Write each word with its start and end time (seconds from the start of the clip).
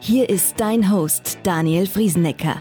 Hier 0.00 0.30
ist 0.30 0.60
dein 0.60 0.92
Host 0.92 1.38
Daniel 1.42 1.86
Friesenecker. 1.86 2.60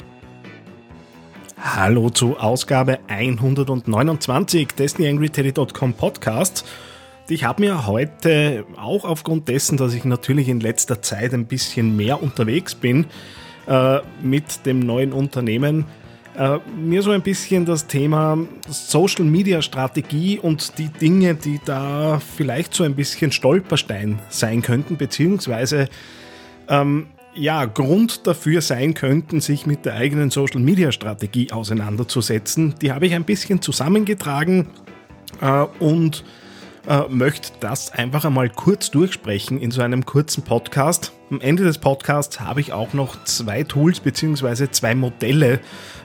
Hallo 1.58 2.10
zu 2.10 2.36
Ausgabe 2.38 2.98
129 3.08 4.70
des 4.70 4.96
TheAngryTeddy.com 4.96 5.94
Podcasts. 5.94 6.66
Ich 7.30 7.44
habe 7.44 7.62
mir 7.62 7.86
heute 7.86 8.66
auch 8.76 9.06
aufgrund 9.06 9.48
dessen, 9.50 9.78
dass 9.78 9.94
ich 9.94 10.04
natürlich 10.04 10.50
in 10.50 10.60
letzter 10.60 11.04
Zeit 11.04 11.34
ein 11.34 11.46
bisschen 11.46 11.96
mehr 11.96 12.24
unterwegs 12.24 12.74
bin 12.74 13.06
äh, 13.68 14.00
mit 14.24 14.66
dem 14.66 14.80
neuen 14.80 15.14
Unternehmen, 15.14 15.86
äh, 16.36 16.58
mir 16.76 17.04
so 17.04 17.12
ein 17.12 17.22
bisschen 17.22 17.66
das 17.66 17.86
Thema 17.86 18.40
Social 18.68 19.26
Media 19.26 19.62
Strategie 19.62 20.40
und 20.40 20.80
die 20.80 20.90
Dinge, 20.90 21.36
die 21.36 21.62
da 21.64 22.20
vielleicht 22.20 22.74
so 22.74 22.84
ein 22.84 22.96
bisschen 22.96 23.32
Stolperstein 23.32 24.18
sein 24.30 24.64
könnten, 24.64 24.98
beziehungsweise 24.98 25.88
ähm, 26.68 27.08
ja, 27.38 27.66
Grund 27.66 28.26
dafür 28.28 28.62
sein 28.62 28.94
könnten, 28.94 29.42
sich 29.42 29.66
mit 29.66 29.86
der 29.86 29.96
eigenen 29.96 30.32
Social 30.32 30.60
Media 30.60 30.92
Strategie 30.92 31.52
auseinanderzusetzen. 31.52 32.76
Die 32.82 32.92
habe 32.92 33.06
ich 33.06 33.14
ein 33.14 33.24
bisschen 33.24 33.62
zusammengetragen 33.62 34.68
äh, 35.42 35.66
und 35.80 36.24
äh, 36.88 37.04
möchte 37.10 37.52
das 37.60 37.92
einfach 37.92 38.26
einmal 38.26 38.50
kurz 38.50 38.90
durchsprechen 38.92 39.60
in 39.60 39.72
so 39.72 39.82
einem 39.82 40.06
kurzen 40.06 40.44
Podcast. 40.44 41.14
Am 41.30 41.42
Ende 41.42 41.64
des 41.64 41.78
Podcasts 41.78 42.40
habe 42.40 42.62
ich 42.62 42.74
auch 42.74 42.94
noch 42.94 43.24
zwei 43.26 43.64
Tools 43.64 44.00
bzw. 44.00 44.72
zwei 44.72 44.96
Modelle 44.96 45.60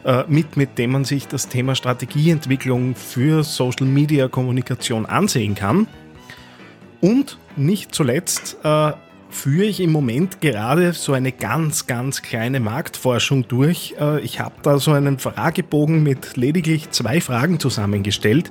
äh, 0.04 0.24
mit, 0.26 0.56
mit 0.56 0.76
denen 0.78 0.92
man 0.92 1.04
sich 1.04 1.28
das 1.28 1.48
Thema 1.48 1.74
Strategieentwicklung 1.74 2.94
für 2.94 3.44
Social 3.44 3.86
Media 3.86 4.28
Kommunikation 4.28 5.06
ansehen 5.06 5.54
kann. 5.54 5.86
Und 7.00 7.38
nicht 7.56 7.94
zuletzt 7.94 8.58
äh, 8.64 8.92
führe 9.32 9.64
ich 9.64 9.80
im 9.80 9.90
Moment 9.90 10.40
gerade 10.40 10.92
so 10.92 11.12
eine 11.12 11.32
ganz, 11.32 11.86
ganz 11.86 12.22
kleine 12.22 12.60
Marktforschung 12.60 13.48
durch. 13.48 13.94
Äh, 13.98 14.20
ich 14.20 14.40
habe 14.40 14.54
da 14.62 14.78
so 14.78 14.92
einen 14.92 15.18
Fragebogen 15.18 16.02
mit 16.02 16.36
lediglich 16.36 16.90
zwei 16.90 17.20
Fragen 17.20 17.58
zusammengestellt 17.58 18.50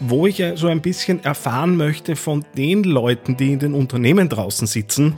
wo 0.00 0.26
ich 0.26 0.42
so 0.56 0.68
ein 0.68 0.82
bisschen 0.82 1.24
erfahren 1.24 1.76
möchte 1.76 2.16
von 2.16 2.44
den 2.56 2.84
Leuten, 2.84 3.36
die 3.36 3.52
in 3.52 3.58
den 3.58 3.74
Unternehmen 3.74 4.28
draußen 4.28 4.66
sitzen, 4.66 5.14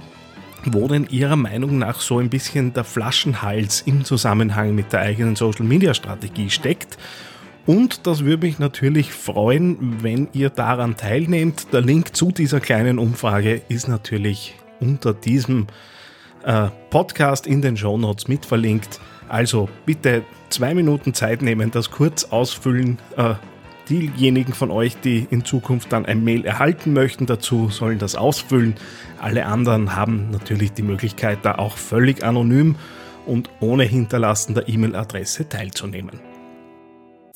wo 0.65 0.89
denn 0.89 1.07
ihrer 1.11 1.37
Meinung 1.37 1.79
nach 1.79 2.01
so 2.01 2.19
ein 2.19 2.31
bisschen 2.31 2.73
der 2.73 2.85
Flaschenhals 2.85 3.83
im 3.83 4.05
Zusammenhang 4.05 4.75
mit 4.75 4.93
der 4.93 5.01
eigenen 5.01 5.37
Social-Media-Strategie 5.37 6.51
steckt. 6.51 6.99
Und 7.67 8.07
das 8.07 8.25
würde 8.25 8.47
mich 8.47 8.59
natürlich 8.59 9.13
freuen, 9.13 10.03
wenn 10.03 10.29
ihr 10.33 10.49
daran 10.51 10.97
teilnehmt. 10.97 11.73
Der 11.73 11.83
Link 11.83 12.17
zu 12.17 12.33
dieser 12.33 12.61
kleinen 12.61 12.99
Umfrage 12.99 13.61
ist 13.69 13.89
natürlich 13.89 14.55
unter 14.81 15.15
diesem 15.15 15.67
äh, 16.45 16.69
Podcast 16.91 17.47
in 17.47 17.63
den 17.63 17.77
Show 17.77 17.99
Notes 17.99 18.29
mit 18.29 18.47
verlinkt. 18.47 19.01
Also 19.29 19.69
bitte 19.87 20.25
zwei 20.49 20.75
Minuten 20.75 21.15
Zeit 21.15 21.43
nehmen, 21.43 21.71
das 21.71 21.91
kurz 21.91 22.25
ausfüllen. 22.25 22.99
Äh, 23.17 23.35
Diejenigen 23.89 24.53
von 24.53 24.71
euch, 24.71 25.01
die 25.01 25.27
in 25.31 25.47
Zukunft 25.47 25.93
dann 25.93 26.05
ein 26.05 26.23
Mail 26.23 26.45
erhalten 26.45 26.93
möchten 26.93 27.25
dazu, 27.25 27.71
sollen 27.71 27.99
das 27.99 28.17
ausfüllen. 28.17 28.75
Alle 29.19 29.47
anderen 29.47 29.97
haben 29.97 30.31
natürlich 30.31 30.73
die 30.73 30.83
Möglichkeit, 30.83 31.39
da 31.43 31.55
auch 31.55 31.79
völlig 31.79 32.23
anonym 32.23 32.77
und 33.25 33.49
ohne 33.61 33.85
Hinterlassen 33.85 34.53
der 34.55 34.69
E-Mail-Adresse 34.69 35.49
teilzunehmen. 35.49 36.21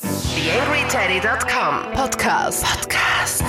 TheAngryTeddy.com 0.00 1.92
Podcast. 1.94 2.66
Podcast. 2.66 3.44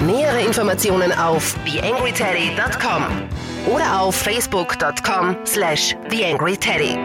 Nähere 0.00 0.44
Informationen 0.44 1.10
auf 1.10 1.56
TheAngryTeddy.com 1.64 3.02
oder 3.72 4.00
auf 4.02 4.14
Facebook.com 4.14 5.36
slash 5.46 5.96
TheAngryTeddy. 6.10 6.96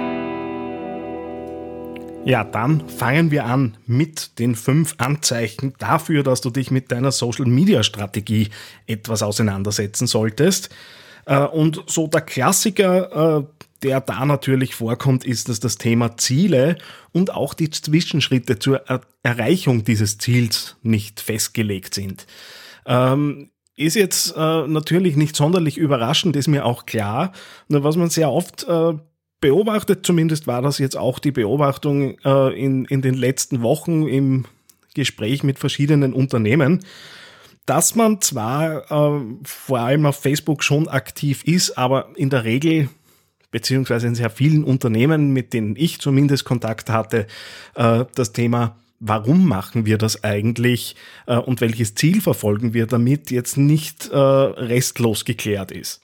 Ja, 2.25 2.43
dann 2.43 2.87
fangen 2.89 3.31
wir 3.31 3.45
an 3.45 3.77
mit 3.87 4.37
den 4.39 4.55
fünf 4.55 4.95
Anzeichen 4.97 5.73
dafür, 5.79 6.23
dass 6.23 6.41
du 6.41 6.49
dich 6.49 6.69
mit 6.69 6.91
deiner 6.91 7.13
Social 7.13 7.45
Media 7.45 7.81
Strategie 7.81 8.49
etwas 8.87 9.23
auseinandersetzen 9.23 10.05
solltest. 10.05 10.69
Äh, 11.25 11.39
und 11.39 11.81
so 11.87 12.07
der 12.07 12.21
Klassiker, 12.21 13.39
äh, 13.39 13.63
der 13.83 14.01
da 14.01 14.25
natürlich 14.25 14.75
vorkommt, 14.75 15.23
ist, 15.23 15.47
dass 15.47 15.61
das 15.61 15.77
Thema 15.77 16.17
Ziele 16.17 16.77
und 17.13 17.33
auch 17.33 17.53
die 17.53 17.69
Zwischenschritte 17.69 18.59
zur 18.59 18.83
Erreichung 19.23 19.85
dieses 19.85 20.17
Ziels 20.17 20.75
nicht 20.83 21.21
festgelegt 21.21 21.93
sind. 21.93 22.27
Ähm, 22.91 23.49
ist 23.75 23.95
jetzt 23.95 24.35
äh, 24.35 24.67
natürlich 24.67 25.15
nicht 25.15 25.35
sonderlich 25.35 25.77
überraschend, 25.77 26.35
ist 26.35 26.47
mir 26.47 26.65
auch 26.65 26.85
klar. 26.85 27.31
Nur 27.67 27.83
was 27.83 27.95
man 27.95 28.09
sehr 28.09 28.31
oft 28.31 28.67
beobachtet, 29.41 30.05
zumindest 30.05 30.47
war 30.47 30.61
das 30.61 30.77
jetzt 30.77 30.95
auch 30.95 31.19
die 31.19 31.31
Beobachtung 31.31 32.17
äh, 32.23 32.63
in, 32.63 32.85
in 32.85 33.01
den 33.01 33.15
letzten 33.15 33.61
Wochen 33.63 34.07
im 34.07 34.45
Gespräch 34.93 35.43
mit 35.43 35.59
verschiedenen 35.59 36.13
Unternehmen, 36.13 36.85
dass 37.65 37.95
man 37.95 38.21
zwar 38.21 38.91
äh, 38.91 39.21
vor 39.43 39.79
allem 39.79 40.05
auf 40.05 40.17
Facebook 40.17 40.63
schon 40.63 40.87
aktiv 40.87 41.43
ist, 41.43 41.77
aber 41.77 42.09
in 42.15 42.29
der 42.29 42.43
Regel 42.43 42.89
beziehungsweise 43.49 44.07
in 44.07 44.15
sehr 44.15 44.29
vielen 44.29 44.63
Unternehmen, 44.63 45.31
mit 45.31 45.53
denen 45.53 45.75
ich 45.75 45.99
zumindest 45.99 46.45
Kontakt 46.45 46.89
hatte, 46.89 47.27
äh, 47.75 48.05
das 48.15 48.31
Thema 48.31 48.77
warum 49.01 49.45
machen 49.47 49.85
wir 49.85 49.97
das 49.97 50.23
eigentlich 50.23 50.95
äh, 51.27 51.35
und 51.35 51.59
welches 51.59 51.95
Ziel 51.95 52.21
verfolgen 52.21 52.73
wir 52.73 52.87
damit 52.87 53.31
jetzt 53.31 53.57
nicht 53.57 54.09
äh, 54.09 54.17
restlos 54.17 55.25
geklärt 55.25 55.71
ist 55.71 56.01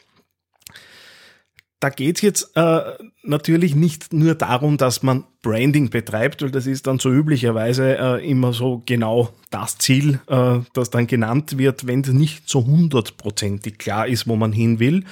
da 1.80 1.90
geht's 1.90 2.22
jetzt 2.22 2.56
äh, 2.56 2.82
natürlich 3.24 3.76
nicht 3.76 4.12
nur 4.12 4.34
darum, 4.34 4.78
dass 4.78 5.04
man 5.04 5.26
Branding 5.44 5.90
betreibt, 5.90 6.42
weil 6.42 6.50
das 6.50 6.66
ist 6.66 6.88
dann 6.88 6.98
so 6.98 7.12
üblicherweise 7.12 7.98
äh, 7.98 8.30
immer 8.30 8.52
so 8.52 8.82
genau 8.86 9.30
das 9.52 9.78
Ziel, 9.78 10.20
äh, 10.28 10.60
das 10.74 10.90
dann 10.90 11.06
genannt 11.06 11.58
wird, 11.58 11.86
wenn 11.86 12.02
es 12.02 12.10
nicht 12.10 12.50
so 12.50 12.66
hundertprozentig 12.66 13.78
klar 13.78 14.08
ist, 14.08 14.28
wo 14.28 14.36
man 14.36 14.54
hin 14.54 14.80
will. 14.80 15.04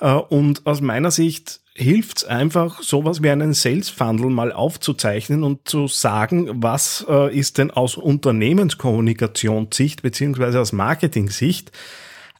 Äh, 0.00 0.12
und 0.12 0.66
aus 0.66 0.82
meiner 0.82 1.10
Sicht 1.10 1.61
hilft's 1.74 2.24
einfach, 2.24 2.82
sowas 2.82 3.22
wie 3.22 3.30
einen 3.30 3.54
Sales 3.54 3.88
Funnel 3.88 4.28
mal 4.30 4.52
aufzuzeichnen 4.52 5.42
und 5.42 5.66
zu 5.68 5.88
sagen, 5.88 6.62
was 6.62 7.06
äh, 7.08 7.34
ist 7.34 7.56
denn 7.58 7.70
aus 7.70 7.96
Unternehmenskommunikationssicht 7.96 10.02
beziehungsweise 10.02 10.60
aus 10.60 10.72
Marketing-Sicht 10.72 11.72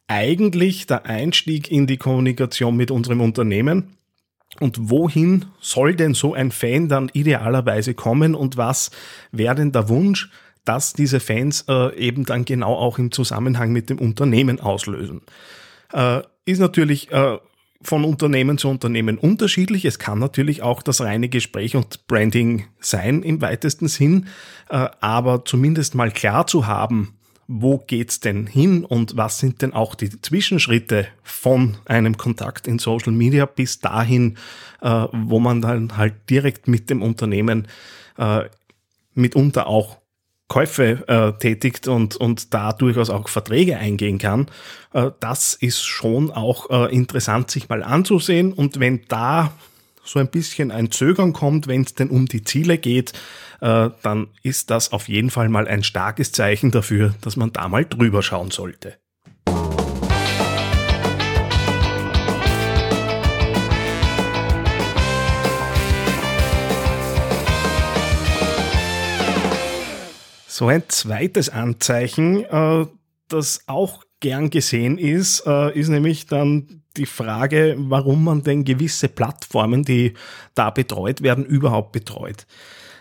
eigentlich 0.06 0.86
der 0.86 1.06
Einstieg 1.06 1.70
in 1.70 1.86
die 1.86 1.96
Kommunikation 1.96 2.76
mit 2.76 2.90
unserem 2.90 3.22
Unternehmen? 3.22 3.96
Und 4.60 4.90
wohin 4.90 5.46
soll 5.60 5.94
denn 5.94 6.12
so 6.12 6.34
ein 6.34 6.50
Fan 6.50 6.88
dann 6.88 7.10
idealerweise 7.14 7.94
kommen 7.94 8.34
und 8.34 8.58
was 8.58 8.90
wäre 9.30 9.54
denn 9.54 9.72
der 9.72 9.88
Wunsch, 9.88 10.30
dass 10.66 10.92
diese 10.92 11.20
Fans 11.20 11.64
äh, 11.68 11.96
eben 11.96 12.26
dann 12.26 12.44
genau 12.44 12.74
auch 12.74 12.98
im 12.98 13.12
Zusammenhang 13.12 13.72
mit 13.72 13.88
dem 13.88 13.98
Unternehmen 13.98 14.60
auslösen? 14.60 15.22
Äh, 15.94 16.20
ist 16.44 16.58
natürlich 16.58 17.10
äh, 17.12 17.38
von 17.82 18.04
Unternehmen 18.04 18.58
zu 18.58 18.68
Unternehmen 18.68 19.18
unterschiedlich. 19.18 19.84
Es 19.84 19.98
kann 19.98 20.18
natürlich 20.18 20.62
auch 20.62 20.82
das 20.82 21.00
reine 21.00 21.28
Gespräch 21.28 21.76
und 21.76 22.06
Branding 22.06 22.66
sein 22.80 23.22
im 23.22 23.40
weitesten 23.40 23.88
Sinn, 23.88 24.26
äh, 24.70 24.88
aber 25.00 25.44
zumindest 25.44 25.94
mal 25.94 26.10
klar 26.10 26.46
zu 26.46 26.66
haben, 26.66 27.14
wo 27.48 27.78
geht's 27.78 28.20
denn 28.20 28.46
hin 28.46 28.84
und 28.84 29.16
was 29.16 29.38
sind 29.38 29.62
denn 29.62 29.72
auch 29.72 29.94
die 29.94 30.20
Zwischenschritte 30.20 31.08
von 31.22 31.76
einem 31.84 32.16
Kontakt 32.16 32.66
in 32.66 32.78
Social 32.78 33.12
Media 33.12 33.46
bis 33.46 33.80
dahin, 33.80 34.36
äh, 34.80 35.06
wo 35.12 35.38
man 35.38 35.60
dann 35.60 35.96
halt 35.96 36.14
direkt 36.30 36.68
mit 36.68 36.88
dem 36.88 37.02
Unternehmen 37.02 37.68
äh, 38.16 38.44
mitunter 39.14 39.66
auch 39.66 39.98
Käufe 40.48 41.04
äh, 41.08 41.38
tätigt 41.38 41.88
und, 41.88 42.16
und 42.16 42.52
da 42.52 42.72
durchaus 42.72 43.10
auch 43.10 43.28
Verträge 43.28 43.78
eingehen 43.78 44.18
kann. 44.18 44.48
Äh, 44.92 45.10
das 45.20 45.54
ist 45.54 45.82
schon 45.82 46.30
auch 46.30 46.68
äh, 46.70 46.94
interessant, 46.94 47.50
sich 47.50 47.68
mal 47.68 47.82
anzusehen. 47.82 48.52
Und 48.52 48.78
wenn 48.78 49.02
da 49.08 49.52
so 50.04 50.18
ein 50.18 50.28
bisschen 50.28 50.70
ein 50.70 50.90
Zögern 50.90 51.32
kommt, 51.32 51.68
wenn 51.68 51.82
es 51.82 51.94
denn 51.94 52.10
um 52.10 52.26
die 52.26 52.44
Ziele 52.44 52.78
geht, 52.78 53.12
äh, 53.60 53.90
dann 54.02 54.28
ist 54.42 54.70
das 54.70 54.92
auf 54.92 55.08
jeden 55.08 55.30
Fall 55.30 55.48
mal 55.48 55.68
ein 55.68 55.84
starkes 55.84 56.32
Zeichen 56.32 56.70
dafür, 56.70 57.14
dass 57.20 57.36
man 57.36 57.52
da 57.52 57.68
mal 57.68 57.84
drüber 57.84 58.22
schauen 58.22 58.50
sollte. 58.50 58.98
So 70.62 70.68
ein 70.68 70.84
zweites 70.86 71.48
Anzeichen, 71.48 72.44
äh, 72.44 72.86
das 73.26 73.64
auch 73.66 74.04
gern 74.20 74.48
gesehen 74.48 74.96
ist, 74.96 75.44
äh, 75.44 75.76
ist 75.76 75.88
nämlich 75.88 76.26
dann 76.26 76.84
die 76.96 77.06
Frage, 77.06 77.74
warum 77.76 78.22
man 78.22 78.44
denn 78.44 78.62
gewisse 78.62 79.08
Plattformen, 79.08 79.82
die 79.82 80.14
da 80.54 80.70
betreut 80.70 81.20
werden, 81.20 81.44
überhaupt 81.44 81.90
betreut. 81.90 82.46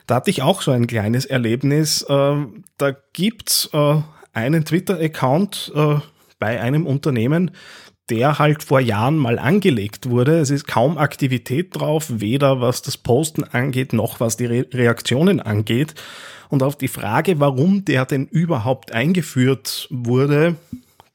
Da 0.08 0.16
hatte 0.16 0.32
ich 0.32 0.42
auch 0.42 0.64
so 0.64 0.72
ein 0.72 0.88
kleines 0.88 1.26
Erlebnis. 1.26 2.02
Äh, 2.02 2.36
da 2.78 2.96
gibt's 3.14 3.70
äh, 3.74 3.98
einen 4.34 4.66
Twitter-Account 4.66 5.72
bei 6.40 6.60
einem 6.60 6.88
Unternehmen, 6.88 7.52
der 8.10 8.40
halt 8.40 8.64
vor 8.64 8.80
Jahren 8.80 9.18
mal 9.18 9.38
angelegt 9.38 10.10
wurde. 10.10 10.40
Es 10.40 10.50
ist 10.50 10.66
kaum 10.66 10.98
Aktivität 10.98 11.76
drauf, 11.76 12.08
weder 12.10 12.60
was 12.60 12.82
das 12.82 12.98
Posten 12.98 13.44
angeht, 13.44 13.94
noch 13.94 14.20
was 14.20 14.36
die 14.36 14.48
Re 14.48 14.66
Reaktionen 14.74 15.40
angeht. 15.40 15.94
Und 16.52 16.64
auf 16.64 16.76
die 16.76 16.90
Frage, 16.90 17.40
warum 17.40 17.86
der 17.86 18.06
denn 18.06 18.28
überhaupt 18.28 18.92
eingeführt 18.92 19.88
wurde, 19.90 20.58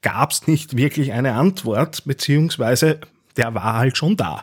gab 0.01 0.31
es 0.31 0.47
nicht 0.47 0.75
wirklich 0.75 1.13
eine 1.13 1.33
Antwort, 1.33 2.05
beziehungsweise 2.05 2.99
der 3.37 3.53
war 3.53 3.75
halt 3.75 3.97
schon 3.97 4.17
da. 4.17 4.41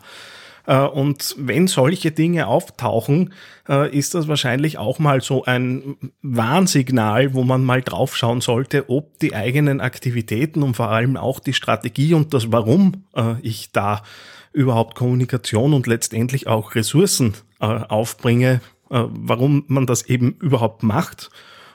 Äh, 0.67 0.79
und 0.79 1.35
wenn 1.37 1.67
solche 1.67 2.13
Dinge 2.13 2.47
auftauchen, 2.47 3.33
äh, 3.69 3.93
ist 3.93 4.15
das 4.15 4.29
wahrscheinlich 4.29 4.79
auch 4.79 5.01
mal 5.01 5.21
so 5.21 5.45
ein 5.45 5.97
Warnsignal, 6.23 7.35
wo 7.35 7.43
man 7.43 7.65
mal 7.65 7.83
draufschauen 7.83 8.41
sollte, 8.41 8.89
ob 8.89 9.19
die 9.19 9.35
eigenen 9.35 9.81
Aktivitäten 9.81 10.63
und 10.63 10.77
vor 10.77 10.91
allem 10.91 11.17
auch 11.17 11.41
die 11.41 11.55
Strategie 11.55 12.15
und 12.15 12.33
das 12.35 12.53
Warum 12.53 13.05
äh, 13.17 13.35
ich 13.43 13.73
da 13.73 14.03
überhaupt 14.53 14.95
Kommunikation 14.95 15.75
und 15.75 15.89
letztendlich 15.89 16.47
auch 16.47 16.77
Ressourcen 16.77 17.35
aufbringe, 17.59 18.61
warum 19.09 19.65
man 19.69 19.87
das 19.87 20.03
eben 20.03 20.33
überhaupt 20.41 20.83
macht. 20.83 21.31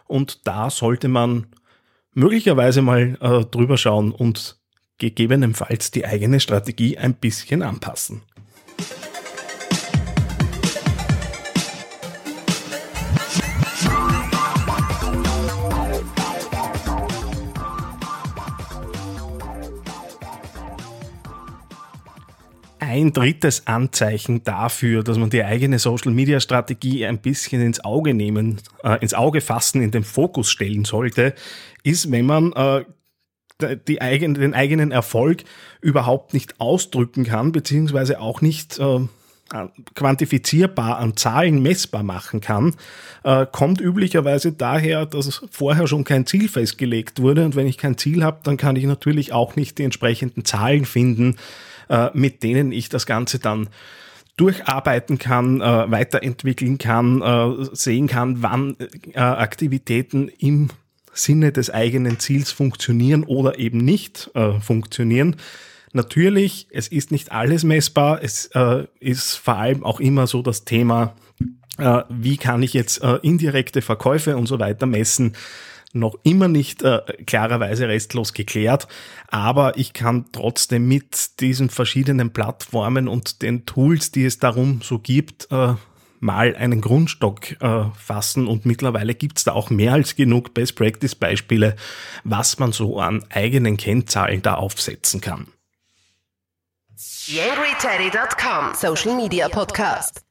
Und 0.08 0.48
da 0.48 0.70
sollte 0.70 1.08
man 1.08 1.48
möglicherweise 2.14 2.82
mal 2.82 3.18
äh, 3.22 3.46
drüber 3.46 3.78
schauen 3.78 4.12
und 4.12 4.60
gegebenenfalls 4.98 5.92
die 5.92 6.06
eigene 6.06 6.40
Strategie 6.40 6.98
ein 6.98 7.14
bisschen 7.14 7.62
anpassen. 7.64 8.22
Ein 22.90 23.14
drittes 23.14 23.68
Anzeichen 23.68 24.44
dafür, 24.44 25.04
dass 25.04 25.20
man 25.20 25.30
die 25.30 25.44
eigene 25.44 25.78
Social 25.78 26.12
Media 26.12 26.40
Strategie 26.40 27.06
ein 27.06 27.20
bisschen 27.20 27.62
ins 27.62 27.86
Auge 27.86 28.16
nehmen, 28.16 28.58
äh, 28.84 28.98
ins 29.02 29.14
Auge 29.14 29.42
fassen, 29.42 29.84
in 29.84 29.92
den 29.92 30.04
Fokus 30.04 30.50
stellen 30.50 30.86
sollte, 30.86 31.36
ist, 31.84 32.12
wenn 32.12 32.26
man 32.26 32.52
äh, 32.54 32.86
die 33.88 34.02
eigene, 34.02 34.40
den 34.40 34.56
eigenen 34.56 34.90
Erfolg 34.90 35.44
überhaupt 35.82 36.34
nicht 36.34 36.60
ausdrücken 36.60 37.26
kann, 37.26 37.52
beziehungsweise 37.52 38.20
auch 38.22 38.42
nicht 38.42 38.80
äh, 38.80 39.02
quantifizierbar 39.94 40.98
an 40.98 41.16
Zahlen 41.16 41.62
messbar 41.62 42.02
machen 42.02 42.42
kann, 42.42 42.76
äh, 43.24 43.46
kommt 43.52 43.82
üblicherweise 43.82 44.52
daher, 44.54 45.06
dass 45.06 45.44
vorher 45.52 45.86
schon 45.86 46.06
kein 46.06 46.26
Ziel 46.26 46.50
festgelegt 46.50 47.22
wurde. 47.22 47.46
Und 47.46 47.56
wenn 47.56 47.68
ich 47.68 47.78
kein 47.78 48.00
Ziel 48.00 48.24
habe, 48.24 48.40
dann 48.44 48.58
kann 48.58 48.76
ich 48.76 48.86
natürlich 48.86 49.32
auch 49.32 49.56
nicht 49.56 49.78
die 49.78 49.84
entsprechenden 49.84 50.44
Zahlen 50.44 50.86
finden, 50.86 51.36
mit 52.14 52.44
denen 52.44 52.72
ich 52.72 52.90
das 52.90 53.06
Ganze 53.06 53.40
dann 53.40 53.70
durcharbeiten 54.40 55.18
kann, 55.18 55.60
äh, 55.60 55.92
weiterentwickeln 55.92 56.78
kann, 56.78 57.22
äh, 57.22 57.66
sehen 57.74 58.08
kann, 58.08 58.42
wann 58.42 58.78
äh, 59.14 59.20
Aktivitäten 59.20 60.30
im 60.40 60.70
Sinne 61.14 61.52
des 61.52 61.70
eigenen 61.70 62.20
Ziels 62.20 62.52
funktionieren 62.52 63.26
oder 63.26 63.60
eben 63.60 63.80
nicht 63.80 64.32
äh, 64.36 64.60
funktionieren. 64.62 65.36
Natürlich, 65.92 66.68
es 66.72 66.88
ist 66.88 67.12
nicht 67.12 67.34
alles 67.34 67.64
messbar. 67.66 68.24
Es 68.24 68.46
äh, 68.54 68.86
ist 69.02 69.36
vor 69.36 69.58
allem 69.58 69.84
auch 69.84 70.00
immer 70.00 70.26
so 70.26 70.42
das 70.42 70.64
Thema, 70.64 71.16
äh, 71.78 72.04
wie 72.10 72.38
kann 72.38 72.64
ich 72.64 72.74
jetzt 72.74 73.04
äh, 73.04 73.16
indirekte 73.22 73.82
Verkäufe 73.82 74.38
und 74.38 74.46
so 74.46 74.60
weiter 74.60 74.86
messen 74.86 75.34
noch 75.94 76.16
immer 76.24 76.48
nicht 76.48 76.84
äh, 76.84 77.02
klarerweise 77.26 77.88
restlos 77.88 78.34
geklärt, 78.34 78.88
aber 79.28 79.78
ich 79.78 79.94
kann 79.94 80.26
trotzdem 80.32 80.88
mit 80.88 81.40
diesen 81.40 81.70
verschiedenen 81.70 82.32
Plattformen 82.32 83.08
und 83.08 83.42
den 83.42 83.66
Tools, 83.66 84.12
die 84.12 84.26
es 84.26 84.40
darum 84.40 84.82
so 84.82 85.00
gibt, 85.00 85.52
äh, 85.52 85.74
mal 86.20 86.56
einen 86.56 86.82
Grundstock 86.82 87.62
äh, 87.62 87.86
fassen 87.98 88.48
und 88.48 88.66
mittlerweile 88.66 89.16
gibt's 89.16 89.44
da 89.44 89.54
auch 89.54 89.70
mehr 89.70 89.94
als 89.94 90.16
genug 90.16 90.54
Best 90.54 90.76
Practice 90.76 91.16
Beispiele, 91.16 91.76
was 92.24 92.60
man 92.60 92.72
so 92.72 93.00
an 93.00 93.24
eigenen 93.30 93.78
Kennzahlen 93.78 94.42
da 94.42 94.56
aufsetzen 94.56 95.22
kann. 95.22 95.48
Social 98.76 99.16
Media 99.16 99.48
Podcast. 99.48 100.29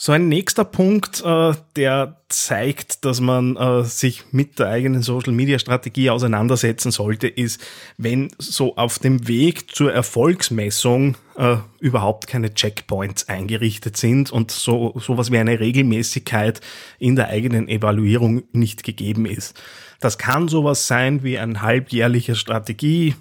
So 0.00 0.12
ein 0.12 0.28
nächster 0.28 0.62
Punkt, 0.62 1.24
äh, 1.24 1.54
der 1.74 2.20
zeigt, 2.28 3.04
dass 3.04 3.20
man 3.20 3.56
äh, 3.56 3.82
sich 3.82 4.26
mit 4.30 4.60
der 4.60 4.68
eigenen 4.68 5.02
Social-Media-Strategie 5.02 6.10
auseinandersetzen 6.10 6.92
sollte, 6.92 7.26
ist, 7.26 7.60
wenn 7.96 8.30
so 8.38 8.76
auf 8.76 9.00
dem 9.00 9.26
Weg 9.26 9.74
zur 9.74 9.92
Erfolgsmessung 9.92 11.16
äh, 11.36 11.56
überhaupt 11.80 12.28
keine 12.28 12.54
Checkpoints 12.54 13.28
eingerichtet 13.28 13.96
sind 13.96 14.30
und 14.30 14.52
so 14.52 14.94
sowas 15.00 15.32
wie 15.32 15.38
eine 15.38 15.58
Regelmäßigkeit 15.58 16.60
in 17.00 17.16
der 17.16 17.26
eigenen 17.26 17.66
Evaluierung 17.66 18.44
nicht 18.52 18.84
gegeben 18.84 19.26
ist. 19.26 19.60
Das 19.98 20.16
kann 20.16 20.46
sowas 20.46 20.86
sein 20.86 21.24
wie 21.24 21.40
ein 21.40 21.60
halbjährlicher 21.60 22.36
Strategie, 22.36 23.16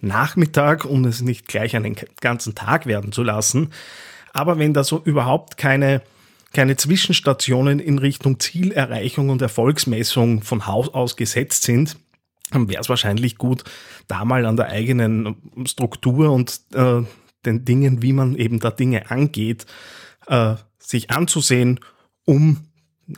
Nachmittag, 0.00 0.84
um 0.84 1.04
es 1.06 1.22
nicht 1.22 1.48
gleich 1.48 1.74
einen 1.74 1.96
ganzen 2.20 2.54
Tag 2.54 2.86
werden 2.86 3.10
zu 3.10 3.24
lassen. 3.24 3.70
Aber 4.32 4.60
wenn 4.60 4.72
da 4.72 4.84
so 4.84 5.02
überhaupt 5.04 5.56
keine 5.56 6.02
keine 6.52 6.76
Zwischenstationen 6.76 7.78
in 7.78 7.98
Richtung 7.98 8.40
Zielerreichung 8.40 9.28
und 9.28 9.42
Erfolgsmessung 9.42 10.42
von 10.42 10.66
Haus 10.66 10.88
aus 10.88 11.16
gesetzt 11.16 11.62
sind, 11.62 11.96
wäre 12.52 12.80
es 12.80 12.88
wahrscheinlich 12.88 13.36
gut, 13.36 13.64
da 14.08 14.24
mal 14.24 14.44
an 14.46 14.56
der 14.56 14.66
eigenen 14.66 15.36
Struktur 15.66 16.32
und 16.32 16.60
äh, 16.74 17.02
den 17.46 17.64
Dingen, 17.64 18.02
wie 18.02 18.12
man 18.12 18.34
eben 18.34 18.58
da 18.58 18.70
Dinge 18.70 19.10
angeht, 19.10 19.66
äh, 20.26 20.56
sich 20.78 21.10
anzusehen, 21.10 21.80
um 22.24 22.58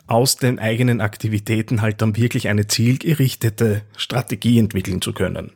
aus 0.06 0.36
den 0.36 0.58
eigenen 0.58 1.00
Aktivitäten 1.00 1.82
halt 1.82 2.02
dann 2.02 2.16
wirklich 2.16 2.48
eine 2.48 2.66
zielgerichtete 2.66 3.82
Strategie 3.96 4.58
entwickeln 4.58 5.02
zu 5.02 5.12
können. 5.12 5.52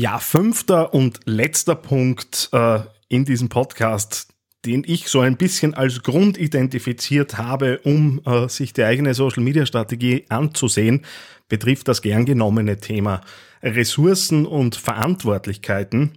Ja, 0.00 0.18
fünfter 0.18 0.94
und 0.94 1.20
letzter 1.26 1.74
Punkt 1.74 2.48
äh, 2.52 2.78
in 3.10 3.26
diesem 3.26 3.50
Podcast, 3.50 4.28
den 4.64 4.82
ich 4.86 5.08
so 5.08 5.20
ein 5.20 5.36
bisschen 5.36 5.74
als 5.74 6.02
Grund 6.02 6.38
identifiziert 6.38 7.36
habe, 7.36 7.80
um 7.84 8.22
äh, 8.24 8.48
sich 8.48 8.72
die 8.72 8.82
eigene 8.82 9.12
Social-Media-Strategie 9.12 10.24
anzusehen, 10.30 11.04
betrifft 11.50 11.86
das 11.86 12.00
gern 12.00 12.24
genommene 12.24 12.78
Thema 12.78 13.20
Ressourcen 13.62 14.46
und 14.46 14.74
Verantwortlichkeiten. 14.74 16.12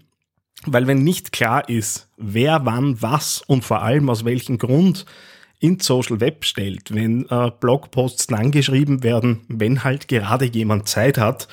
Weil 0.66 0.88
wenn 0.88 1.04
nicht 1.04 1.34
klar 1.34 1.68
ist, 1.68 2.08
wer 2.16 2.66
wann 2.66 3.02
was 3.02 3.42
und 3.48 3.66
vor 3.66 3.82
allem 3.82 4.10
aus 4.10 4.24
welchem 4.24 4.60
Grund 4.60 5.06
in 5.60 5.82
Social 5.82 6.22
Web 6.22 6.46
stellt, 6.46 6.96
wenn 6.96 7.25
äh, 7.30 7.52
Blogposts 7.60 8.32
lang 8.32 8.52
geschrieben 8.52 9.04
werden, 9.04 9.42
wenn 9.50 9.84
halt 9.84 10.08
gerade 10.08 10.46
jemand 10.46 10.88
Zeit 10.88 11.18
hat, 11.18 11.50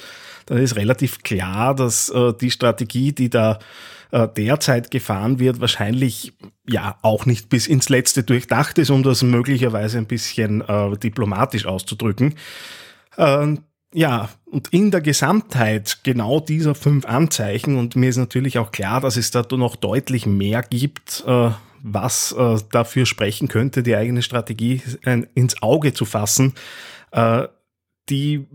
dann 0.50 0.58
ist 0.58 0.74
relativ 0.74 1.22
klar, 1.22 1.76
dass 1.76 2.08
äh, 2.08 2.32
die 2.34 2.50
Strategie, 2.50 3.12
die 3.12 3.30
da 3.30 3.60
äh, 4.10 4.26
derzeit 4.36 4.90
gefahren 4.90 5.38
wird, 5.38 5.60
wahrscheinlich 5.60 6.32
ja 6.68 6.98
auch 7.02 7.24
nicht 7.24 7.48
bis 7.48 7.68
ins 7.68 7.88
Letzte 7.88 8.24
durchdacht 8.24 8.76
ist, 8.78 8.90
um 8.90 9.04
das 9.04 9.22
möglicherweise 9.22 9.98
ein 9.98 10.06
bisschen 10.06 10.60
äh, 10.62 10.96
diplomatisch 10.96 11.66
auszudrücken. 11.66 12.34
Ähm, 13.16 13.60
ja, 13.94 14.28
und 14.44 14.68
in 14.68 14.90
der 14.90 15.02
Gesamtheit 15.02 16.00
genau 16.02 16.40
dieser 16.40 16.74
fünf 16.74 17.06
Anzeichen, 17.06 17.76
und 17.76 17.94
mir 17.94 18.08
ist 18.08 18.16
natürlich 18.16 18.58
auch 18.58 18.72
klar, 18.72 19.00
dass 19.00 19.16
es 19.16 19.30
da 19.30 19.46
noch 19.52 19.76
deutlich 19.76 20.26
mehr 20.26 20.62
gibt, 20.62 21.22
äh, 21.28 21.50
was 21.80 22.32
äh, 22.32 22.56
dafür 22.72 23.06
sprechen 23.06 23.46
könnte, 23.46 23.84
die 23.84 23.94
eigene 23.94 24.22
Strategie 24.22 24.82
äh, 25.04 25.22
ins 25.34 25.62
Auge 25.62 25.94
zu 25.94 26.06
fassen, 26.06 26.54
äh, 27.12 27.46
die 28.10 28.46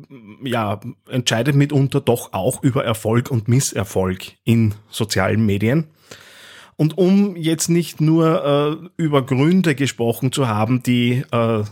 ja, 0.44 0.80
entscheidet 1.10 1.56
mitunter 1.56 2.02
doch 2.02 2.34
auch 2.34 2.62
über 2.62 2.84
Erfolg 2.84 3.32
und 3.32 3.48
Misserfolg 3.48 4.34
in 4.44 4.76
sozialen 4.90 5.46
Medien. 5.46 5.86
Und 6.78 6.98
um 6.98 7.36
jetzt 7.38 7.70
nicht 7.70 8.02
nur 8.02 8.90
äh, 8.98 9.02
über 9.02 9.26
Gründe 9.26 9.76
gesprochen 9.76 10.34
zu 10.34 10.48
haben, 10.50 10.84
die 10.84 11.24
äh, 11.32 11.64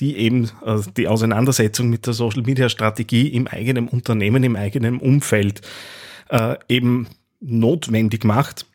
die 0.00 0.16
eben 0.16 0.50
äh, 0.64 0.78
die 0.96 1.08
Auseinandersetzung 1.08 1.88
mit 1.88 2.06
der 2.06 2.14
Social-Media-Strategie 2.14 3.28
im 3.28 3.46
eigenen 3.46 3.88
Unternehmen, 3.88 4.42
im 4.42 4.56
eigenen 4.56 4.98
Umfeld 4.98 5.60
äh, 6.28 6.56
eben 6.68 7.08
notwendig 7.40 8.24
macht, 8.24 8.66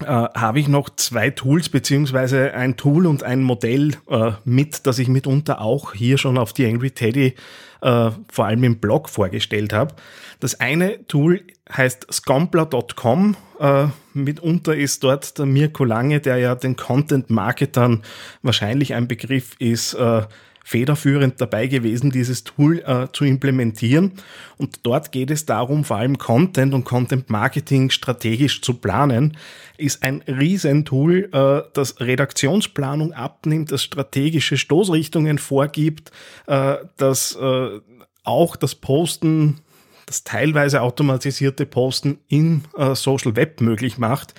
äh, 0.00 0.06
habe 0.06 0.60
ich 0.60 0.68
noch 0.68 0.90
zwei 0.90 1.30
Tools 1.30 1.68
beziehungsweise 1.68 2.54
ein 2.54 2.76
Tool 2.76 3.06
und 3.06 3.22
ein 3.22 3.42
Modell 3.42 3.96
äh, 4.08 4.32
mit, 4.44 4.86
das 4.86 4.98
ich 4.98 5.08
mitunter 5.08 5.60
auch 5.60 5.92
hier 5.92 6.18
schon 6.18 6.38
auf 6.38 6.52
die 6.52 6.66
Angry 6.66 6.90
Teddy 6.90 7.34
äh, 7.80 8.10
vor 8.30 8.46
allem 8.46 8.64
im 8.64 8.78
Blog 8.78 9.08
vorgestellt 9.08 9.72
habe. 9.72 9.94
Das 10.40 10.60
eine 10.60 11.06
Tool 11.06 11.42
heißt 11.70 12.06
scompler.com. 12.12 13.36
Äh, 13.58 13.86
mitunter 14.14 14.76
ist 14.76 15.02
dort 15.02 15.38
der 15.38 15.46
Mirko 15.46 15.84
Lange, 15.84 16.20
der 16.20 16.38
ja 16.38 16.54
den 16.54 16.76
Content-Marketern 16.76 18.02
wahrscheinlich 18.42 18.94
ein 18.94 19.08
Begriff 19.08 19.56
ist, 19.58 19.94
äh, 19.94 20.22
federführend 20.68 21.40
dabei 21.40 21.66
gewesen, 21.66 22.10
dieses 22.10 22.44
Tool 22.44 22.80
äh, 22.80 23.06
zu 23.14 23.24
implementieren. 23.24 24.12
Und 24.58 24.80
dort 24.82 25.12
geht 25.12 25.30
es 25.30 25.46
darum, 25.46 25.82
vor 25.82 25.96
allem 25.96 26.18
Content 26.18 26.74
und 26.74 26.84
Content 26.84 27.30
Marketing 27.30 27.88
strategisch 27.88 28.60
zu 28.60 28.74
planen. 28.74 29.38
Ist 29.78 30.02
ein 30.02 30.20
Riesentool, 30.28 31.30
äh, 31.32 31.70
das 31.72 32.00
Redaktionsplanung 32.00 33.14
abnimmt, 33.14 33.72
das 33.72 33.82
strategische 33.82 34.58
Stoßrichtungen 34.58 35.38
vorgibt, 35.38 36.12
äh, 36.46 36.76
das 36.98 37.34
äh, 37.40 37.80
auch 38.24 38.54
das 38.54 38.74
Posten 38.74 39.60
das 40.04 40.24
teilweise 40.24 40.80
automatisierte 40.82 41.66
Posten 41.66 42.18
in 42.28 42.64
äh, 42.76 42.94
Social 42.94 43.36
Web 43.36 43.60
möglich 43.60 43.98
macht. 43.98 44.34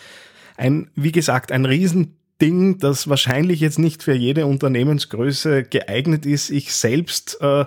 Ein, 0.57 0.89
wie 0.95 1.11
gesagt, 1.11 1.51
ein 1.51 1.65
riesen 1.65 2.19
Ding, 2.41 2.77
das 2.77 3.09
wahrscheinlich 3.09 3.59
jetzt 3.59 3.79
nicht 3.79 4.03
für 4.03 4.13
jede 4.13 4.45
Unternehmensgröße 4.45 5.63
geeignet 5.63 6.25
ist. 6.25 6.49
Ich 6.49 6.73
selbst 6.73 7.37
äh, 7.41 7.65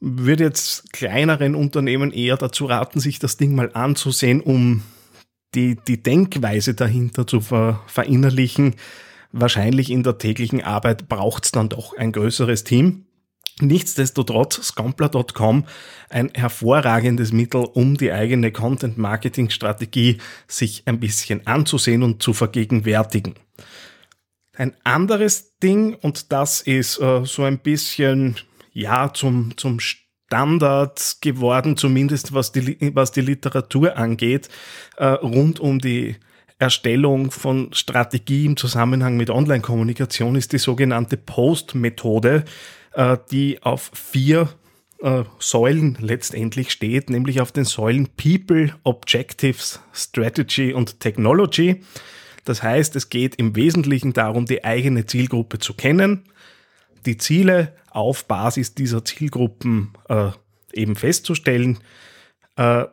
würde 0.00 0.44
jetzt 0.44 0.92
kleineren 0.92 1.54
Unternehmen 1.54 2.12
eher 2.12 2.36
dazu 2.36 2.66
raten, 2.66 3.00
sich 3.00 3.18
das 3.18 3.36
Ding 3.36 3.54
mal 3.54 3.70
anzusehen, 3.72 4.40
um 4.40 4.82
die, 5.54 5.76
die 5.88 6.02
Denkweise 6.02 6.74
dahinter 6.74 7.26
zu 7.26 7.40
ver, 7.40 7.82
verinnerlichen. 7.86 8.74
Wahrscheinlich 9.32 9.90
in 9.90 10.02
der 10.02 10.18
täglichen 10.18 10.62
Arbeit 10.62 11.08
braucht 11.08 11.46
es 11.46 11.52
dann 11.52 11.68
doch 11.68 11.96
ein 11.96 12.12
größeres 12.12 12.64
Team. 12.64 13.06
Nichtsdestotrotz, 13.60 14.62
Scompler.com 14.62 15.64
ein 16.10 16.30
hervorragendes 16.34 17.32
Mittel, 17.32 17.64
um 17.64 17.96
die 17.96 18.12
eigene 18.12 18.52
Content-Marketing-Strategie 18.52 20.18
sich 20.46 20.82
ein 20.84 21.00
bisschen 21.00 21.46
anzusehen 21.46 22.02
und 22.02 22.22
zu 22.22 22.34
vergegenwärtigen. 22.34 23.34
Ein 24.56 24.74
anderes 24.84 25.58
Ding, 25.58 25.94
und 25.94 26.32
das 26.32 26.62
ist 26.62 26.98
äh, 26.98 27.24
so 27.24 27.42
ein 27.42 27.58
bisschen, 27.58 28.36
ja, 28.72 29.12
zum, 29.12 29.56
zum 29.56 29.80
Standard 29.80 31.18
geworden, 31.20 31.76
zumindest 31.76 32.32
was 32.32 32.52
die, 32.52 32.90
was 32.94 33.12
die 33.12 33.20
Literatur 33.20 33.96
angeht, 33.98 34.48
äh, 34.96 35.06
rund 35.06 35.60
um 35.60 35.78
die 35.78 36.16
Erstellung 36.58 37.30
von 37.30 37.72
Strategie 37.74 38.46
im 38.46 38.56
Zusammenhang 38.56 39.18
mit 39.18 39.28
Online-Kommunikation 39.28 40.36
ist 40.36 40.52
die 40.52 40.58
sogenannte 40.58 41.18
Post-Methode, 41.18 42.44
äh, 42.94 43.18
die 43.30 43.62
auf 43.62 43.90
vier 43.92 44.48
äh, 45.02 45.24
Säulen 45.38 45.98
letztendlich 46.00 46.70
steht, 46.70 47.10
nämlich 47.10 47.42
auf 47.42 47.52
den 47.52 47.66
Säulen 47.66 48.08
People, 48.16 48.74
Objectives, 48.84 49.80
Strategy 49.92 50.72
und 50.72 50.98
Technology. 51.00 51.82
Das 52.46 52.62
heißt, 52.62 52.94
es 52.96 53.10
geht 53.10 53.34
im 53.34 53.56
Wesentlichen 53.56 54.12
darum, 54.12 54.46
die 54.46 54.64
eigene 54.64 55.04
Zielgruppe 55.04 55.58
zu 55.58 55.74
kennen, 55.74 56.22
die 57.04 57.18
Ziele 57.18 57.74
auf 57.90 58.26
Basis 58.26 58.74
dieser 58.74 59.04
Zielgruppen 59.04 59.90
äh, 60.08 60.30
eben 60.72 60.94
festzustellen, 60.94 61.78
äh, 62.54 62.84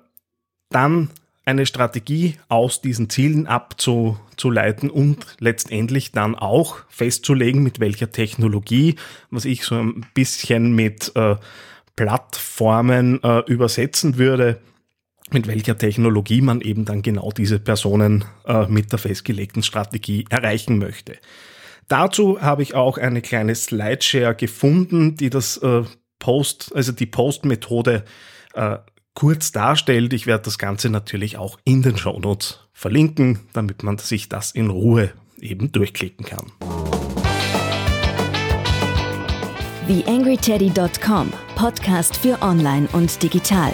dann 0.70 1.12
eine 1.46 1.66
Strategie 1.68 2.36
aus 2.48 2.82
diesen 2.82 3.10
Zielen 3.12 3.46
abzuleiten 3.46 4.90
und 4.90 5.26
letztendlich 5.40 6.12
dann 6.12 6.36
auch 6.36 6.78
festzulegen, 6.90 7.62
mit 7.62 7.80
welcher 7.80 8.12
Technologie, 8.12 8.96
was 9.30 9.46
ich 9.46 9.66
so 9.66 9.76
ein 9.76 10.06
bisschen 10.16 10.74
mit 10.74 11.12
äh, 11.16 11.36
Plattformen 11.96 13.22
äh, 13.22 13.44
übersetzen 13.46 14.18
würde, 14.18 14.62
mit 15.34 15.48
welcher 15.48 15.78
Technologie 15.78 16.42
man 16.42 16.62
eben 16.62 16.86
dann 16.86 17.02
genau 17.02 17.32
diese 17.32 17.60
Personen 17.60 18.25
äh, 18.46 18.68
mit 18.68 18.92
der 18.92 19.00
festgelegten 19.00 19.63
Strategie 19.63 20.25
erreichen 20.30 20.78
möchte. 20.78 21.18
Dazu 21.88 22.42
habe 22.42 22.63
ich 22.63 22.75
auch 22.75 22.98
eine 22.98 23.22
kleine 23.22 23.56
Slideshare 23.56 24.36
gefunden, 24.36 25.16
die 25.18 25.30
das 25.30 25.58
äh, 25.58 25.84
Post, 26.20 26.72
also 26.74 26.92
die 26.92 27.06
Post-Methode 27.06 28.06
äh, 28.54 28.78
kurz 29.13 29.52
darstellt. 29.52 30.13
Ich 30.13 30.25
werde 30.25 30.46
das 30.46 30.58
Ganze 30.58 30.90
natürlich 30.90 31.38
auch 31.38 31.60
in 31.66 31.82
den 31.82 31.98
Show 31.98 32.20
Notes 32.20 32.62
verlinken, 32.72 33.42
damit 33.54 33.84
man 33.84 33.98
sich 33.98 34.30
das 34.30 34.52
in 34.52 34.70
Ruhe 34.70 35.12
eben 35.40 35.72
durchklicken 35.72 36.25
kann. 36.25 36.52
TheAngryTeddy.com 39.88 41.34
Podcast 41.56 42.16
für 42.16 42.42
Online 42.42 42.88
und 42.94 43.22
Digital. 43.22 43.74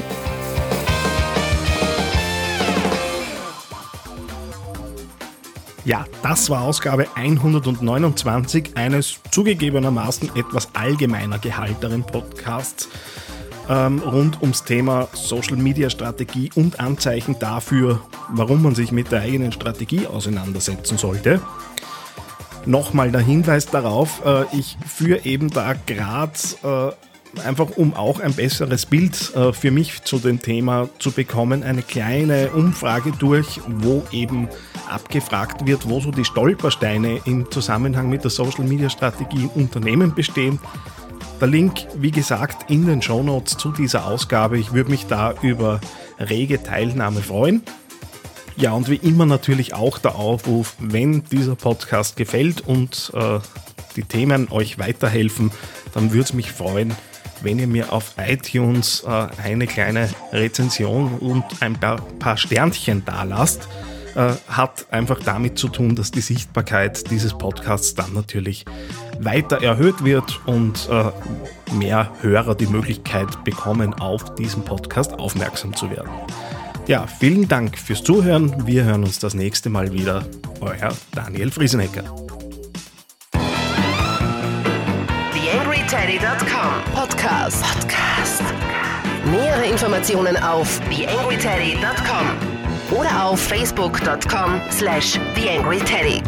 Ja, 5.90 6.06
das 6.22 6.52
war 6.52 6.62
Ausgabe 6.62 7.08
129 7.16 8.78
eines 8.78 9.20
zugegebenermaßen 9.32 10.36
etwas 10.36 10.70
allgemeiner 10.76 11.40
gehaltenen 11.40 12.04
Podcasts 12.04 12.88
ähm, 13.68 13.98
rund 13.98 14.40
ums 14.40 14.64
Thema 14.64 15.08
Social 15.14 15.58
Media 15.58 15.90
Strategie 15.90 16.52
und 16.54 16.80
Anzeichen 16.80 17.40
dafür, 17.40 18.02
warum 18.30 18.62
man 18.62 18.76
sich 18.76 18.92
mit 18.92 19.12
der 19.12 19.22
eigenen 19.22 19.52
Strategie 19.52 20.06
auseinandersetzen 20.06 21.00
sollte. 21.00 21.42
Nochmal 22.68 23.12
der 23.12 23.22
Hinweis 23.22 23.66
darauf, 23.66 24.24
äh, 24.24 24.46
ich 24.56 24.78
führe 24.86 25.26
eben 25.26 25.50
da 25.50 25.74
gerade 25.74 26.34
äh, 26.62 27.09
einfach 27.44 27.70
um 27.78 27.94
auch 27.94 28.20
ein 28.20 28.34
besseres 28.34 28.86
Bild 28.86 29.36
äh, 29.36 29.54
für 29.54 29.72
mich 29.72 30.04
zu 30.04 30.20
dem 30.20 30.42
Thema 30.42 30.90
zu 31.00 31.12
bekommen, 31.12 31.64
eine 31.64 31.82
kleine 31.82 32.50
Umfrage 32.52 33.12
durch, 33.12 33.62
wo 33.68 34.04
eben 34.12 34.50
abgefragt 34.90 35.66
wird, 35.66 35.88
wo 35.88 36.00
so 36.00 36.12
die 36.12 36.26
Stolpersteine 36.26 37.22
im 37.26 37.50
Zusammenhang 37.52 38.10
mit 38.10 38.24
der 38.24 38.32
Social 38.32 38.66
Media 38.66 38.90
Strategie 38.90 39.44
im 39.44 39.64
Unternehmen 39.64 40.14
bestehen. 40.14 40.60
Der 41.40 41.48
Link, 41.48 41.88
wie 41.96 42.12
gesagt, 42.12 42.70
in 42.70 42.86
den 42.86 43.02
Show 43.02 43.24
Notes 43.24 43.56
zu 43.58 43.72
dieser 43.72 44.06
Ausgabe. 44.06 44.58
Ich 44.58 44.74
würde 44.74 44.90
mich 44.90 45.06
da 45.06 45.34
über 45.42 45.80
rege 46.20 46.62
Teilnahme 46.62 47.22
freuen. 47.22 47.64
Ja, 48.58 48.74
und 48.74 48.90
wie 48.90 48.98
immer 48.98 49.26
natürlich 49.26 49.74
auch 49.74 50.00
der 50.00 50.16
Aufruf, 50.16 50.76
wenn 50.80 51.24
dieser 51.24 51.56
Podcast 51.56 52.18
gefällt 52.18 52.60
und 52.60 53.12
äh, 53.14 53.40
die 53.96 54.04
Themen 54.04 54.50
euch 54.52 54.80
weiterhelfen, 54.80 55.52
dann 55.94 56.12
würde 56.12 56.24
es 56.24 56.34
mich 56.34 56.52
freuen, 56.52 56.94
wenn 57.44 57.60
ihr 57.60 57.68
mir 57.68 57.92
auf 57.94 58.14
iTunes 58.18 59.04
äh, 59.08 59.28
eine 59.44 59.68
kleine 59.68 60.10
Rezension 60.32 61.18
und 61.20 61.44
ein 61.60 61.74
paar, 61.74 62.02
paar 62.20 62.38
Sternchen 62.38 63.04
da 63.06 63.24
lasst. 63.24 63.68
Äh, 64.16 64.34
hat 64.48 64.88
einfach 64.92 65.20
damit 65.24 65.60
zu 65.60 65.68
tun, 65.70 65.96
dass 65.96 66.12
die 66.12 66.22
Sichtbarkeit 66.22 67.12
dieses 67.12 67.38
Podcasts 67.38 67.94
dann 67.94 68.14
natürlich 68.14 68.66
weiter 69.20 69.62
erhöht 69.62 70.04
wird 70.04 70.42
und 70.48 70.90
äh, 70.90 71.12
mehr 71.74 72.12
Hörer 72.22 72.56
die 72.56 72.68
Möglichkeit 72.68 73.44
bekommen, 73.44 73.94
auf 73.94 74.36
diesen 74.36 74.64
Podcast 74.64 75.14
aufmerksam 75.14 75.76
zu 75.76 75.92
werden. 75.92 76.10
Ja, 76.88 77.06
vielen 77.06 77.48
Dank 77.48 77.78
fürs 77.78 78.04
Zuhören. 78.04 78.66
Wir 78.66 78.84
hören 78.84 79.04
uns 79.04 79.20
das 79.20 79.36
nächste 79.36 79.70
Mal 79.70 79.94
wieder. 79.94 80.26
Euer 80.60 80.90
Daniel 81.14 81.52
Friesenecker. 81.52 82.29
TheAngryTeddy.com 86.10 86.82
Podcast. 86.96 87.64
Podcast. 87.64 88.42
Nähere 89.26 89.70
Informationen 89.70 90.38
auf 90.38 90.80
TheAngryTeddy.com 90.90 92.98
oder 92.98 93.26
auf 93.26 93.40
facebook.com 93.40 94.60
slash 94.72 95.20
TheAngryTeddy. 95.36 96.24